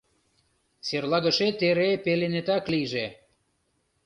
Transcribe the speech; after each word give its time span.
Серлагышет 0.87 1.57
эре 1.69 1.89
пеленетак 2.03 2.63
лийже. 2.73 3.05